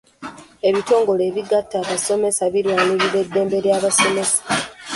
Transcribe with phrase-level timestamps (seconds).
[0.67, 4.41] Ebitongole ebigatta abasomesa birwanirira eddembe ly'abasomesa.